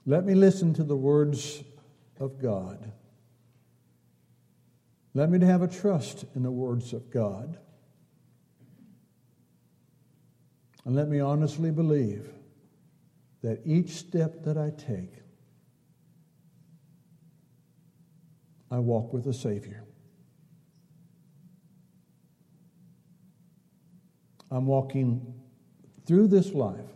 Let 0.05 0.25
me 0.25 0.33
listen 0.33 0.73
to 0.75 0.83
the 0.83 0.95
words 0.95 1.63
of 2.19 2.41
God. 2.41 2.91
Let 5.13 5.29
me 5.29 5.45
have 5.45 5.61
a 5.61 5.67
trust 5.67 6.25
in 6.35 6.43
the 6.43 6.51
words 6.51 6.93
of 6.93 7.11
God. 7.11 7.57
And 10.85 10.95
let 10.95 11.07
me 11.07 11.19
honestly 11.19 11.69
believe 11.69 12.29
that 13.43 13.61
each 13.65 13.89
step 13.89 14.43
that 14.43 14.57
I 14.57 14.71
take, 14.71 15.13
I 18.71 18.79
walk 18.79 19.13
with 19.13 19.25
the 19.25 19.33
Savior. 19.33 19.83
I'm 24.51 24.65
walking 24.65 25.33
through 26.05 26.27
this 26.27 26.53
life 26.53 26.91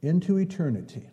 into 0.00 0.38
eternity. 0.38 1.08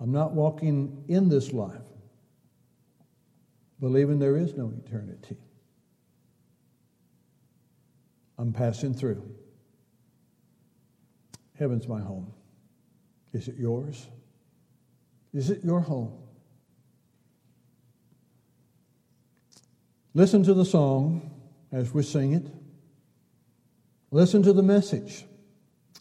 I'm 0.00 0.12
not 0.12 0.32
walking 0.32 1.04
in 1.08 1.28
this 1.28 1.52
life 1.52 1.82
believing 3.80 4.18
there 4.18 4.36
is 4.36 4.54
no 4.54 4.72
eternity. 4.84 5.36
I'm 8.38 8.52
passing 8.52 8.94
through. 8.94 9.22
Heaven's 11.58 11.88
my 11.88 12.00
home. 12.00 12.32
Is 13.32 13.48
it 13.48 13.56
yours? 13.56 14.06
Is 15.34 15.50
it 15.50 15.64
your 15.64 15.80
home? 15.80 16.12
Listen 20.14 20.42
to 20.42 20.54
the 20.54 20.64
song 20.64 21.30
as 21.72 21.92
we 21.92 22.02
sing 22.02 22.32
it. 22.32 22.46
Listen 24.10 24.42
to 24.42 24.52
the 24.52 24.62
message 24.62 25.24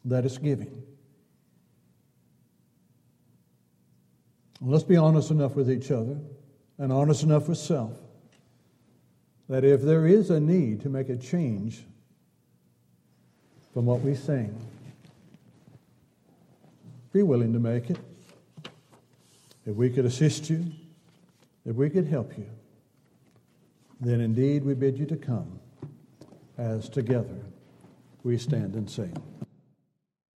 that 0.06 0.26
it's 0.26 0.38
giving. 0.38 0.84
let's 4.62 4.84
be 4.84 4.98
honest 4.98 5.32
enough 5.32 5.56
with 5.56 5.70
each 5.70 5.92
other 5.92 6.18
and 6.78 6.92
honest 6.92 7.24
enough 7.24 7.48
with 7.48 7.58
self 7.58 7.94
that 9.50 9.64
if 9.64 9.82
there 9.82 10.06
is 10.06 10.30
a 10.30 10.40
need 10.40 10.82
to 10.82 10.90
make 10.90 11.10
a 11.10 11.16
change 11.16 11.84
from 13.74 13.86
what 13.86 14.02
we 14.02 14.16
sing. 14.16 14.54
Be 17.14 17.24
willing 17.24 17.54
to 17.54 17.60
make 17.60 17.90
it. 17.90 18.00
If 19.66 19.76
we 19.76 19.90
could 19.90 20.06
assist 20.06 20.50
you, 20.50 20.66
if 21.66 21.76
we 21.76 21.90
could 21.90 22.08
help 22.08 22.38
you, 22.38 22.48
then 24.00 24.22
indeed 24.22 24.64
we 24.64 24.74
bid 24.74 24.98
you 24.98 25.06
to 25.06 25.16
come 25.16 25.60
as 26.58 26.90
together 26.90 27.38
we 28.24 28.38
stand 28.38 28.76
and 28.76 28.90
sing. 28.90 29.16